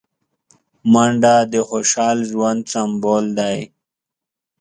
[0.91, 3.59] منډه د خوشحال ژوند سمبول دی